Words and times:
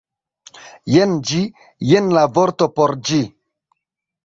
Jen 0.93 1.13
ĝi, 1.33 1.43
jen 1.91 2.09
la 2.17 2.25
vorto 2.39 2.71
por 2.81 2.97
ĝi 3.11 3.23